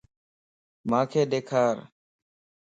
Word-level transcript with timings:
مانک 0.89 1.13
ڏيکار 1.31 1.77